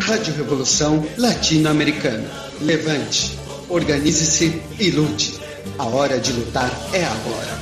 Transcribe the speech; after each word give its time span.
Rádio 0.00 0.34
Revolução 0.34 1.04
Latino-Americana. 1.16 2.28
Levante, 2.60 3.38
organize-se 3.68 4.60
e 4.80 4.90
lute. 4.90 5.38
A 5.78 5.84
hora 5.84 6.18
de 6.18 6.32
lutar 6.32 6.68
é 6.92 7.04
agora. 7.04 7.56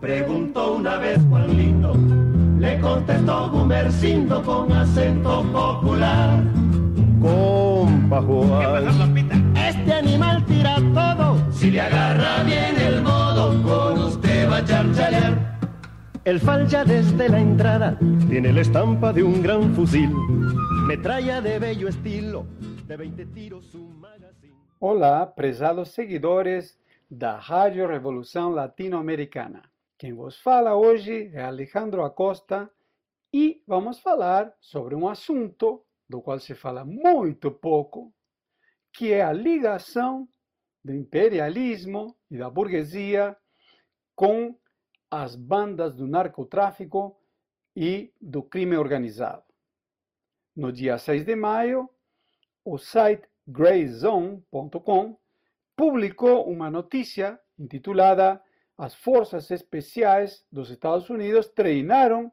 Preguntó 0.00 0.74
una 0.74 0.98
vez 0.98 1.18
Juanito. 1.28 1.96
Le 2.60 2.78
contestó 2.80 3.50
Gumercindo 3.50 4.40
con 4.44 4.70
acento 4.70 5.42
popular. 5.52 6.44
Compa 7.20 8.20
Juan. 8.20 9.39
Animal 10.10 10.44
tira 10.44 10.74
todo. 10.92 11.52
Si 11.52 11.70
le 11.70 11.80
agarra 11.80 12.42
bien 12.42 12.76
el 12.80 13.00
modo, 13.00 13.62
con 13.62 14.02
usted 14.02 14.50
va 14.50 14.56
a 14.56 14.64
charchalear. 14.64 15.60
El 16.24 16.40
FAL 16.40 16.66
ya 16.66 16.84
desde 16.84 17.28
la 17.28 17.38
entrada 17.38 17.96
tiene 18.28 18.52
la 18.52 18.60
estampa 18.60 19.12
de 19.12 19.22
un 19.22 19.40
gran 19.40 19.72
fusil. 19.72 20.10
Metralla 20.88 21.40
de 21.40 21.60
bello 21.60 21.86
estilo, 21.86 22.44
de 22.88 22.96
20 22.96 23.26
tiros 23.26 23.72
un 23.76 24.00
magazine. 24.00 24.56
Olá, 24.80 25.32
prezados 25.32 25.90
seguidores 25.90 26.76
da 27.08 27.36
Rádio 27.36 27.86
Revolução 27.86 28.50
Latino-Americana. 28.50 29.62
Quem 29.96 30.12
vos 30.12 30.40
fala 30.40 30.74
hoje 30.74 31.30
é 31.32 31.44
Alejandro 31.44 32.02
Acosta 32.02 32.68
e 33.32 33.62
vamos 33.64 34.00
falar 34.00 34.52
sobre 34.58 34.96
um 34.96 35.08
assunto 35.08 35.84
do 36.08 36.20
qual 36.20 36.40
se 36.40 36.56
fala 36.56 36.84
muito 36.84 37.52
pouco, 37.52 38.12
que 38.92 39.12
é 39.12 39.22
a 39.22 39.32
ligação 39.32 40.28
do 40.84 40.94
imperialismo 40.94 42.16
e 42.30 42.38
da 42.38 42.48
burguesia 42.48 43.36
com 44.14 44.58
as 45.10 45.34
bandas 45.34 45.94
do 45.94 46.06
narcotráfico 46.06 47.16
e 47.74 48.12
do 48.20 48.42
crime 48.42 48.76
organizado. 48.76 49.44
No 50.54 50.72
dia 50.72 50.98
6 50.98 51.24
de 51.24 51.34
maio, 51.34 51.88
o 52.64 52.78
site 52.78 53.26
grayzone.com 53.46 55.18
publicou 55.76 56.46
uma 56.48 56.70
notícia 56.70 57.40
intitulada 57.58 58.42
As 58.76 58.94
Forças 58.94 59.50
Especiais 59.50 60.44
dos 60.52 60.70
Estados 60.70 61.08
Unidos 61.08 61.48
treinaram 61.48 62.30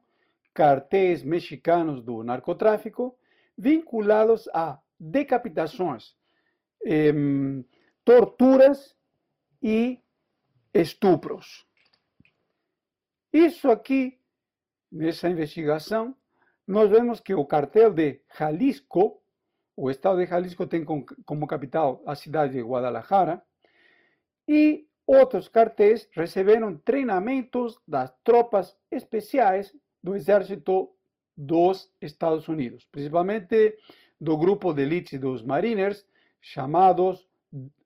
cartéis 0.52 1.22
mexicanos 1.22 2.02
do 2.02 2.22
narcotráfico 2.22 3.16
vinculados 3.56 4.48
a 4.52 4.78
decapitações, 4.98 6.14
em, 6.84 7.64
torturas 8.04 8.96
e 9.62 10.00
estupros. 10.72 11.66
Isso 13.32 13.70
aqui, 13.70 14.18
nessa 14.90 15.28
investigação, 15.28 16.16
nós 16.66 16.90
vemos 16.90 17.20
que 17.20 17.34
o 17.34 17.44
cartel 17.44 17.92
de 17.92 18.20
Jalisco, 18.38 19.22
o 19.76 19.90
estado 19.90 20.18
de 20.18 20.26
Jalisco 20.26 20.66
tem 20.66 20.84
como 20.84 21.46
capital 21.46 22.02
a 22.06 22.14
cidade 22.14 22.54
de 22.54 22.62
Guadalajara, 22.62 23.42
e 24.46 24.86
outros 25.06 25.48
cartéis 25.48 26.08
receberam 26.12 26.76
treinamentos 26.76 27.78
das 27.86 28.12
tropas 28.24 28.76
especiais 28.90 29.74
do 30.02 30.14
exército 30.14 30.90
dos 31.36 31.90
Estados 32.00 32.48
Unidos, 32.48 32.86
principalmente 32.90 33.76
do 34.20 34.36
grupo 34.36 34.72
de 34.72 34.82
elite 34.82 35.18
dos 35.18 35.42
Mariners, 35.42 36.06
chamados 36.40 37.28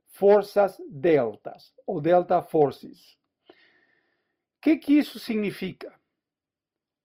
Forças 0.09 0.81
Deltas, 0.89 1.75
ou 1.87 2.01
Delta 2.01 2.43
Forces. 2.43 3.17
O 3.49 4.61
que, 4.61 4.77
que 4.77 4.93
isso 4.93 5.19
significa? 5.19 5.93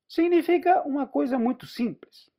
Significa 0.07 0.81
uma 0.83 1.07
coisa 1.07 1.39
muito 1.39 1.65
simples. 1.65 2.29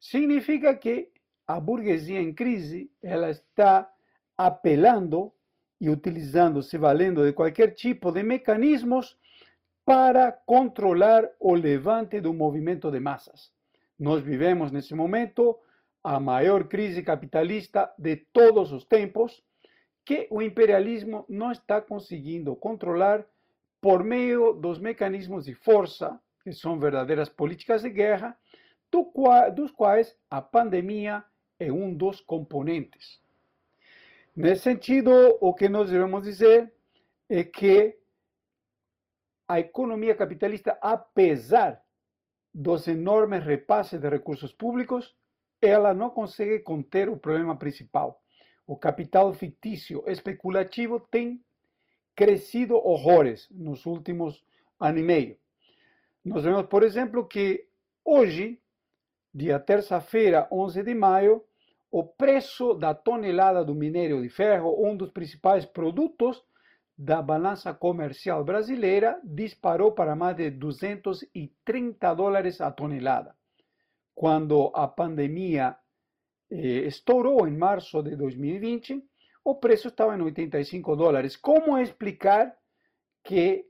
Significa 0.00 0.74
que 0.74 1.10
a 1.46 1.60
burguesia 1.60 2.20
em 2.20 2.32
crise 2.32 2.90
ela 3.02 3.30
está 3.30 3.90
apelando 4.36 5.32
e 5.80 5.88
utilizando, 5.88 6.62
se 6.62 6.78
valendo 6.78 7.24
de 7.24 7.32
qualquer 7.32 7.74
tipo 7.74 8.10
de 8.10 8.22
mecanismos 8.22 9.16
para 9.84 10.32
controlar 10.32 11.28
o 11.38 11.54
levante 11.54 12.20
do 12.20 12.32
movimento 12.32 12.90
de 12.90 12.98
massas. 12.98 13.52
Nós 13.98 14.22
vivemos 14.22 14.72
nesse 14.72 14.94
momento 14.94 15.58
a 16.04 16.20
maior 16.20 16.68
crise 16.68 17.02
capitalista 17.02 17.90
de 17.98 18.16
todos 18.16 18.72
os 18.72 18.84
tempos, 18.84 19.42
que 20.04 20.28
o 20.30 20.42
imperialismo 20.42 21.24
não 21.26 21.50
está 21.50 21.80
conseguindo 21.80 22.54
controlar 22.54 23.24
por 23.80 24.04
meio 24.04 24.52
dos 24.52 24.78
mecanismos 24.78 25.46
de 25.46 25.54
força, 25.54 26.20
que 26.42 26.52
são 26.52 26.78
verdadeiras 26.78 27.30
políticas 27.30 27.82
de 27.82 27.88
guerra, 27.88 28.38
do 28.92 29.10
dos 29.54 29.72
quais 29.72 30.14
a 30.30 30.42
pandemia 30.42 31.24
é 31.58 31.72
um 31.72 31.92
dos 31.92 32.20
componentes. 32.20 33.18
Nesse 34.36 34.62
sentido, 34.62 35.10
o 35.40 35.54
que 35.54 35.68
nós 35.68 35.90
devemos 35.90 36.22
dizer 36.22 36.72
é 37.30 37.42
que 37.42 37.96
a 39.48 39.58
economia 39.58 40.14
capitalista, 40.14 40.78
apesar 40.80 41.82
dos 42.52 42.86
enormes 42.86 43.42
repasses 43.42 44.00
de 44.00 44.08
recursos 44.08 44.52
públicos, 44.52 45.14
ela 45.66 45.94
não 45.94 46.10
consegue 46.10 46.58
conter 46.60 47.08
o 47.08 47.16
problema 47.16 47.56
principal. 47.56 48.20
O 48.66 48.76
capital 48.76 49.32
fictício 49.32 50.02
especulativo 50.06 50.98
tem 50.98 51.42
crescido 52.14 52.76
horrores 52.76 53.48
nos 53.50 53.84
últimos 53.86 54.44
ano 54.80 54.98
e 54.98 55.02
meio. 55.02 55.36
Nós 56.24 56.44
vemos, 56.44 56.66
por 56.66 56.82
exemplo, 56.82 57.26
que 57.26 57.66
hoje, 58.04 58.58
dia 59.32 59.58
terça-feira, 59.58 60.48
11 60.50 60.82
de 60.82 60.94
maio, 60.94 61.44
o 61.90 62.02
preço 62.02 62.74
da 62.74 62.94
tonelada 62.94 63.64
do 63.64 63.74
minério 63.74 64.22
de 64.22 64.28
ferro, 64.28 64.84
um 64.84 64.96
dos 64.96 65.10
principais 65.10 65.64
produtos 65.64 66.42
da 66.96 67.20
balança 67.20 67.74
comercial 67.74 68.42
brasileira, 68.44 69.20
disparou 69.22 69.92
para 69.92 70.16
mais 70.16 70.36
de 70.36 70.50
230 70.50 72.14
dólares 72.14 72.60
a 72.60 72.70
tonelada. 72.70 73.36
Quando 74.14 74.70
a 74.74 74.86
pandemia 74.86 75.76
eh, 76.50 76.86
estourou 76.86 77.46
em 77.48 77.56
março 77.56 78.02
de 78.02 78.14
2020, 78.16 79.02
o 79.44 79.54
preço 79.54 79.88
estava 79.88 80.16
em 80.16 80.22
85 80.22 80.96
dólares. 80.96 81.36
Como 81.36 81.76
explicar 81.78 82.56
que 83.22 83.66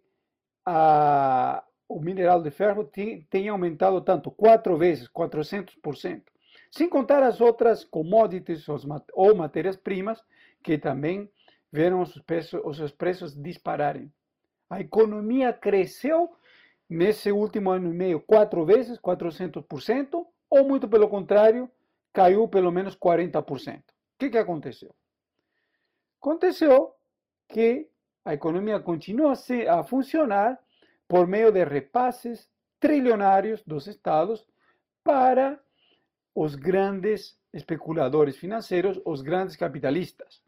a, 0.65 1.65
o 1.89 2.01
mineral 2.01 2.43
de 2.43 2.51
ferro 2.51 2.91
tenha 3.31 3.53
aumentado 3.53 4.01
tanto, 4.01 4.31
quatro 4.31 4.77
vezes, 4.77 5.09
400%? 5.09 6.23
Sem 6.71 6.89
contar 6.89 7.23
as 7.23 7.41
outras 7.41 7.85
commodities 7.85 8.67
ou 9.13 9.35
matérias-primas 9.35 10.23
que 10.63 10.77
também 10.77 11.31
viram 11.73 12.01
os, 12.01 12.21
os 12.65 12.77
seus 12.77 12.93
preços 12.93 13.35
dispararem. 13.35 14.13
A 14.71 14.81
economia 14.81 15.53
cresceu 15.53 16.31
nesse 16.89 17.31
último 17.33 17.71
ano 17.71 17.91
e 17.91 17.95
meio 17.95 18.21
quatro 18.21 18.65
vezes, 18.65 18.99
400%, 18.99 20.27
ou 20.55 20.65
muito 20.65 20.87
pelo 20.89 21.09
contrário, 21.09 21.69
caiu 22.13 22.47
pelo 22.47 22.71
menos 22.71 22.97
40%. 22.97 23.81
O 23.81 23.83
que, 24.17 24.31
que 24.31 24.39
aconteceu? 24.39 24.95
Aconteceu 26.21 26.95
que 27.49 27.89
a 28.25 28.35
economia 28.35 28.79
continua 28.79 29.33
a 29.69 29.83
funcionar 29.83 30.57
por 31.09 31.27
meio 31.27 31.51
de 31.51 31.65
repasses 31.65 32.49
trilionários 32.79 33.65
dos 33.65 33.89
estados 33.89 34.47
para 35.03 35.61
os 36.33 36.55
grandes 36.55 37.37
especuladores 37.53 38.37
financeiros, 38.37 39.01
os 39.05 39.23
grandes 39.23 39.57
capitalistas. 39.57 40.41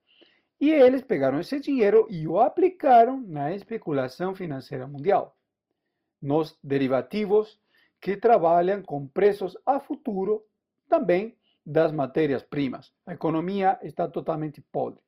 E 0.60 0.70
eles 0.70 1.02
pegaram 1.02 1.40
esse 1.40 1.58
dinheiro 1.58 2.06
e 2.08 2.28
o 2.28 2.38
aplicaram 2.38 3.20
na 3.26 3.52
especulação 3.52 4.36
financeira 4.36 4.86
mundial, 4.86 5.36
nos 6.22 6.56
derivativos 6.62 7.60
que 8.00 8.16
trabalham 8.16 8.82
com 8.82 9.06
preços 9.06 9.56
a 9.64 9.80
futuro 9.80 10.44
também 10.88 11.36
das 11.64 11.92
matérias-primas. 11.92 12.92
A 13.04 13.14
economia 13.14 13.78
está 13.82 14.06
totalmente 14.08 14.60
podre. 14.60 15.02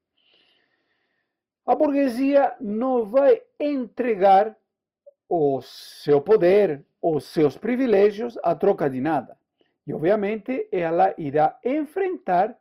A 1.64 1.74
burguesia 1.74 2.56
não 2.60 3.04
vai 3.04 3.42
entregar 3.60 4.56
o 5.28 5.60
seu 5.60 6.20
poder, 6.20 6.84
os 7.00 7.26
seus 7.26 7.56
privilégios 7.56 8.38
a 8.42 8.54
troca 8.54 8.88
de 8.88 9.00
nada. 9.00 9.38
E, 9.86 9.92
obviamente, 9.92 10.68
ela 10.72 11.14
irá 11.18 11.58
enfrentar 11.64 12.58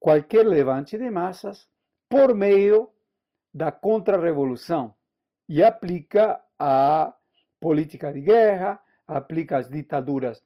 qualquer 0.00 0.46
levante 0.46 0.96
de 0.96 1.10
massas 1.10 1.68
por 2.08 2.34
meio 2.34 2.90
da 3.52 3.70
contra-revolução 3.70 4.94
e 5.48 5.62
aplica 5.62 6.40
a 6.58 7.14
política 7.60 8.12
de 8.12 8.20
guerra, 8.20 8.80
aplica 9.06 9.58
as 9.58 9.68
ditaduras 9.68 10.42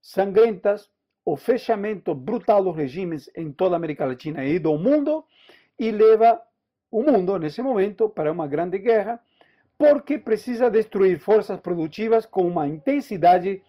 sangrentas, 0.00 0.90
o 1.24 1.36
fechamento 1.36 2.14
brutal 2.14 2.64
dos 2.64 2.76
regimes 2.76 3.30
em 3.36 3.52
toda 3.52 3.74
a 3.74 3.78
América 3.78 4.06
Latina 4.06 4.44
e 4.44 4.58
do 4.58 4.76
mundo 4.76 5.24
e 5.78 5.90
leva 5.90 6.40
o 6.90 7.02
mundo, 7.02 7.38
nesse 7.38 7.62
momento, 7.62 8.08
para 8.08 8.32
uma 8.32 8.46
grande 8.46 8.78
guerra, 8.78 9.20
porque 9.78 10.18
precisa 10.18 10.70
destruir 10.70 11.18
forças 11.18 11.60
produtivas 11.60 12.26
com 12.26 12.46
uma 12.46 12.66
intensidade 12.66 13.62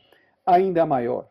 ainda 0.46 0.86
maior. 0.86 1.30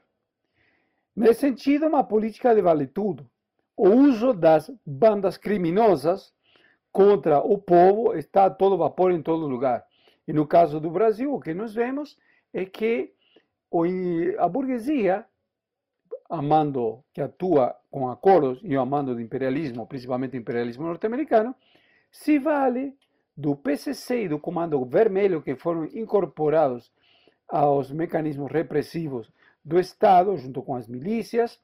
Nesse 1.15 1.41
sentido, 1.41 1.87
uma 1.87 2.05
política 2.05 2.55
de 2.55 2.63
vale 2.63 2.87
tudo. 2.87 3.29
O 3.77 3.89
uso 3.89 4.33
das 4.33 4.71
bandas 4.87 5.37
criminosas 5.37 6.33
contra 6.93 7.41
o 7.41 7.59
povo 7.59 8.15
está 8.15 8.47
a 8.47 8.51
todo 8.51 8.79
vapor 8.79 9.11
em 9.11 9.23
todo 9.23 9.47
lugar. 9.47 9.85
E 10.27 10.33
no 10.33 10.47
caso 10.47 10.79
do 10.79 10.91
Brasil, 10.91 11.35
o 11.35 11.41
que 11.41 11.53
nós 11.53 11.75
vemos 11.75 12.17
é 12.53 12.65
que 12.65 13.13
a 14.39 14.49
burguesia, 14.49 15.25
amando, 16.29 17.05
que 17.13 17.21
atua 17.21 17.77
com 17.91 18.09
acordos 18.09 18.61
e 18.63 18.77
amando 18.77 19.15
do 19.15 19.21
imperialismo, 19.21 19.87
principalmente 19.87 20.37
o 20.37 20.41
imperialismo 20.41 20.85
norte-americano, 20.85 21.55
se 22.11 22.39
vale 22.39 22.97
do 23.37 23.55
PCC 23.57 24.25
e 24.25 24.29
do 24.29 24.39
Comando 24.39 24.85
Vermelho, 24.85 25.43
que 25.43 25.55
foram 25.55 25.85
incorporados 25.87 26.93
aos 27.49 27.91
mecanismos 27.91 28.51
repressivos 28.51 29.33
do 29.65 29.79
Estado, 29.79 30.37
junto 30.37 30.63
com 30.63 30.75
as 30.75 30.89
milícias, 30.89 31.61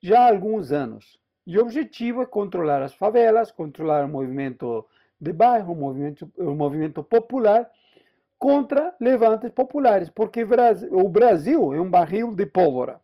já 0.00 0.20
há 0.20 0.28
alguns 0.28 0.72
anos. 0.72 1.18
E 1.46 1.58
o 1.58 1.62
objetivo 1.62 2.22
é 2.22 2.26
controlar 2.26 2.82
as 2.82 2.94
favelas, 2.94 3.50
controlar 3.50 4.04
o 4.04 4.08
movimento 4.08 4.86
de 5.20 5.32
bairro, 5.32 5.72
o 5.72 6.50
o 6.50 6.54
movimento 6.54 7.02
popular, 7.02 7.68
contra 8.38 8.94
levantes 9.00 9.50
populares, 9.50 10.08
porque 10.08 10.46
o 10.90 11.08
Brasil 11.08 11.74
é 11.74 11.80
um 11.80 11.90
barril 11.90 12.34
de 12.34 12.46
pólvora. 12.46 13.00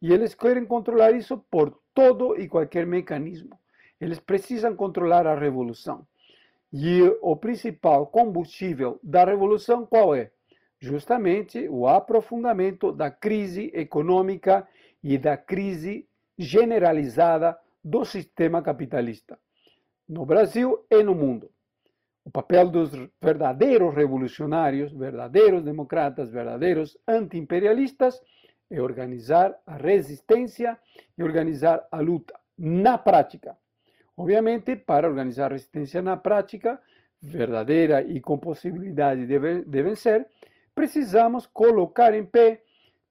E 0.00 0.12
eles 0.12 0.34
querem 0.34 0.66
controlar 0.66 1.12
isso 1.12 1.38
por 1.50 1.78
todo 1.94 2.38
e 2.38 2.46
qualquer 2.46 2.86
mecanismo. 2.86 3.58
Eles 4.00 4.20
precisam 4.20 4.76
controlar 4.76 5.26
a 5.26 5.34
revolução. 5.34 6.06
E 6.72 7.00
o 7.22 7.36
principal 7.36 8.06
combustível 8.06 8.98
da 9.02 9.24
revolução 9.24 9.86
qual 9.86 10.14
é? 10.14 10.30
Justamente 10.78 11.66
o 11.68 11.86
aprofundamento 11.86 12.92
da 12.92 13.10
crise 13.10 13.70
econômica 13.72 14.68
e 15.02 15.16
da 15.16 15.36
crise 15.36 16.06
generalizada 16.36 17.56
do 17.82 18.04
sistema 18.04 18.60
capitalista, 18.60 19.38
no 20.08 20.26
Brasil 20.26 20.84
e 20.90 21.02
no 21.02 21.14
mundo. 21.14 21.50
O 22.24 22.30
papel 22.30 22.70
dos 22.70 22.90
verdadeiros 23.20 23.94
revolucionários, 23.94 24.92
verdadeiros 24.92 25.62
democratas, 25.62 26.30
verdadeiros 26.30 26.96
antiimperialistas 27.06 28.20
é 28.70 28.80
organizar 28.80 29.54
a 29.66 29.76
resistência 29.76 30.78
e 31.18 31.22
organizar 31.22 31.86
a 31.92 32.00
luta 32.00 32.34
na 32.58 32.96
prática. 32.96 33.56
Obviamente, 34.16 34.74
para 34.74 35.08
organizar 35.08 35.50
a 35.50 35.54
resistência 35.54 36.00
na 36.00 36.16
prática, 36.16 36.80
verdadeira 37.20 38.02
e 38.02 38.20
com 38.20 38.38
possibilidade 38.38 39.26
de, 39.26 39.82
vencer, 39.82 40.26
precisamos 40.74 41.46
colocar 41.46 42.14
em 42.14 42.24
pé 42.24 42.62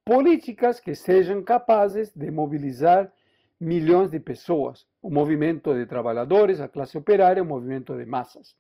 políticas 0.04 0.80
que 0.80 0.96
sejam 0.96 1.44
capazes 1.44 2.12
de 2.16 2.32
mobilizar 2.32 3.12
milhões 3.60 4.12
de 4.12 4.20
pessoas, 4.20 4.86
o 5.02 5.10
movimento 5.10 5.74
de 5.74 5.86
trabalhadores, 5.86 6.60
a 6.60 6.68
classe 6.68 6.98
operária, 6.98 7.44
o 7.44 7.46
movimento 7.46 7.96
de 7.96 8.06
massas. 8.06 8.56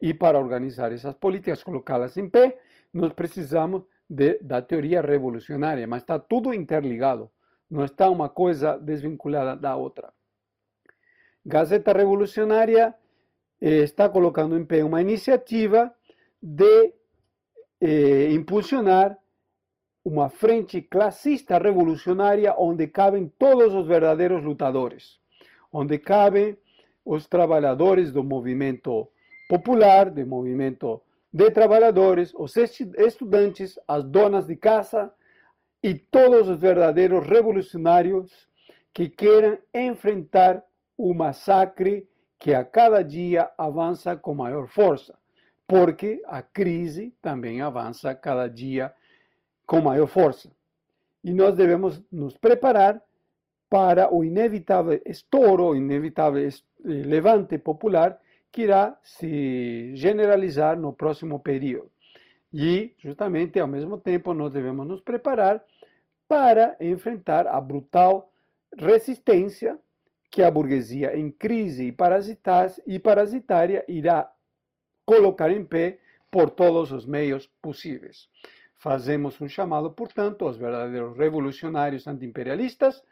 E 0.00 0.14
para 0.14 0.38
organizar 0.38 0.92
essas 0.92 1.14
políticas, 1.14 1.62
colocá-las 1.62 2.16
em 2.16 2.28
pé, 2.28 2.58
nós 2.92 3.12
precisamos 3.12 3.82
de, 4.08 4.38
da 4.40 4.60
teoria 4.62 5.00
revolucionária, 5.00 5.86
mas 5.86 6.02
está 6.02 6.18
tudo 6.18 6.52
interligado, 6.52 7.30
não 7.70 7.84
está 7.84 8.10
uma 8.10 8.28
coisa 8.28 8.76
desvinculada 8.78 9.54
da 9.54 9.76
outra. 9.76 10.12
Gazeta 11.44 11.92
Revolucionária 11.92 12.94
eh, 13.60 13.82
está 13.82 14.08
colocando 14.08 14.56
em 14.56 14.64
pé 14.64 14.82
uma 14.82 15.00
iniciativa 15.00 15.94
de 16.42 16.92
eh, 17.80 18.32
impulsionar 18.32 19.16
uma 20.04 20.28
frente 20.28 20.80
classista 20.82 21.58
revolucionária 21.58 22.54
onde 22.58 22.86
cabem 22.88 23.30
todos 23.38 23.74
os 23.74 23.86
verdadeiros 23.86 24.42
lutadores, 24.42 25.20
onde 25.72 25.98
cabem 25.98 26.56
os 27.04 27.26
trabalhadores 27.26 28.12
do 28.12 28.24
movimento 28.24 29.08
popular, 29.50 30.08
do 30.08 30.24
movimento 30.24 31.02
de 31.32 31.50
trabalhadores, 31.50 32.32
os 32.34 32.56
estudantes, 32.56 33.76
as 33.88 34.04
donas 34.04 34.46
de 34.46 34.54
casa 34.54 35.12
e 35.82 35.92
todos 35.92 36.48
os 36.48 36.60
verdadeiros 36.60 37.26
revolucionários 37.26 38.48
que 38.94 39.08
queiram 39.08 39.58
enfrentar 39.74 40.62
o 40.96 41.12
massacre 41.12 42.08
que 42.38 42.54
a 42.54 42.64
cada 42.64 43.02
dia 43.02 43.50
avança 43.58 44.14
com 44.14 44.34
maior 44.34 44.68
força, 44.68 45.18
porque 45.66 46.22
a 46.26 46.42
crise 46.42 47.12
também 47.20 47.60
avança 47.60 48.14
cada 48.14 48.46
dia 48.46 48.94
com 49.66 49.80
maior 49.80 50.06
força. 50.06 50.48
E 51.24 51.32
nós 51.32 51.56
devemos 51.56 52.00
nos 52.12 52.36
preparar 52.36 53.02
para 53.68 54.14
o 54.14 54.22
inevitável 54.22 55.00
estouro, 55.04 55.70
o 55.70 55.76
inevitável 55.76 56.48
levante 56.84 57.58
popular 57.58 58.16
que 58.52 58.62
irá 58.62 58.98
se 59.02 59.92
generalizar 59.94 60.78
no 60.78 60.92
próximo 60.92 61.38
período. 61.40 61.90
E, 62.52 62.94
justamente, 62.98 63.60
ao 63.60 63.68
mesmo 63.68 63.96
tempo, 63.98 64.34
nós 64.34 64.52
devemos 64.52 64.86
nos 64.86 65.00
preparar 65.00 65.64
para 66.26 66.76
enfrentar 66.80 67.46
a 67.46 67.60
brutal 67.60 68.32
resistência 68.76 69.78
que 70.30 70.42
a 70.42 70.50
burguesia 70.50 71.16
em 71.16 71.30
crise 71.30 71.94
e 72.86 72.98
parasitária 72.98 73.84
irá 73.88 74.30
colocar 75.04 75.50
em 75.50 75.64
pé 75.64 75.98
por 76.30 76.50
todos 76.50 76.92
os 76.92 77.04
meios 77.04 77.48
possíveis. 77.60 78.28
Fazemos 78.76 79.40
um 79.40 79.48
chamado, 79.48 79.90
portanto, 79.90 80.44
aos 80.44 80.56
verdadeiros 80.56 81.16
revolucionários 81.16 82.06
antiimperialistas 82.06 83.02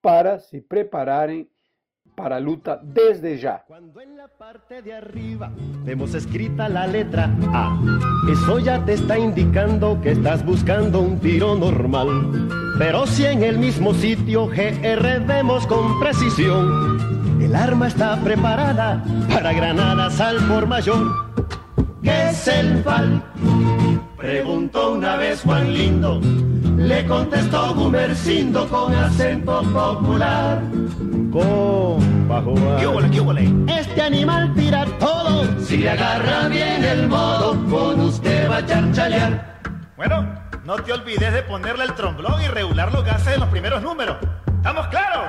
para 0.00 0.38
se 0.38 0.60
prepararem 0.60 1.48
para 2.14 2.38
luta 2.38 2.80
desde 2.82 3.38
já. 3.38 3.64
Quando 3.66 4.00
en 4.00 4.16
la 4.16 4.28
parte 4.28 4.82
de 4.82 4.94
arriba 4.94 5.50
vemos 5.84 6.14
escrita 6.14 6.68
la 6.68 6.86
letra 6.86 7.30
A, 7.52 7.76
eso 8.30 8.58
ya 8.58 8.84
te 8.84 8.94
está 8.94 9.18
indicando 9.18 10.00
que 10.00 10.12
estás 10.12 10.44
buscando 10.44 11.00
un 11.00 11.18
tiro 11.18 11.56
normal. 11.56 12.08
Pero 12.78 13.06
si 13.06 13.26
en 13.26 13.42
el 13.42 13.58
mismo 13.58 13.94
sitio 13.94 14.46
GR 14.46 15.20
vemos 15.26 15.66
con 15.66 15.98
precisión, 16.00 17.40
el 17.40 17.54
arma 17.54 17.88
está 17.88 18.16
preparada 18.22 19.02
para 19.28 19.52
granadas 19.52 20.20
al 20.20 20.38
por 20.48 20.66
mayor. 20.66 21.34
¿Qué 22.02 22.30
es 22.30 22.48
el 22.48 22.82
FAL? 22.82 23.22
Preguntó 24.16 24.92
una 24.92 25.16
vez 25.16 25.42
Juan 25.42 25.72
Lindo, 25.72 26.20
le 26.76 27.06
contestó 27.06 27.74
Gumercindo 27.74 28.68
con 28.68 28.94
acento 28.94 29.62
popular. 29.62 30.62
Compa 31.34 32.42
Juan. 32.42 33.10
¿Qué 33.10 33.20
huele, 33.20 33.50
Este 33.66 34.00
animal 34.02 34.54
tira 34.54 34.86
todo. 35.00 35.60
Si 35.60 35.78
le 35.78 35.90
agarra 35.90 36.46
bien 36.46 36.84
el 36.84 37.08
modo, 37.08 37.54
con 37.68 37.98
usted 38.02 38.48
va 38.48 38.58
a 38.58 38.66
charchalear. 38.66 39.60
Bueno, 39.96 40.32
no 40.64 40.76
te 40.76 40.92
olvides 40.92 41.32
de 41.32 41.42
ponerle 41.42 41.86
el 41.86 41.94
tromblón 41.96 42.40
y 42.40 42.46
regular 42.46 42.92
los 42.92 43.04
gases 43.04 43.34
en 43.34 43.40
los 43.40 43.48
primeros 43.48 43.82
números. 43.82 44.16
¿Estamos 44.46 44.86
claros? 44.86 45.26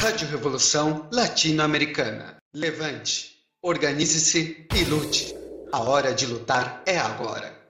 Rádio 0.00 0.28
Revolução 0.30 1.08
Latino-Americana. 1.10 2.38
Levante, 2.54 3.32
organize-se 3.60 4.68
e 4.72 4.84
lute. 4.84 5.34
A 5.72 5.80
hora 5.80 6.12
de 6.12 6.26
lutar 6.28 6.82
é 6.86 6.96
agora. 6.96 7.61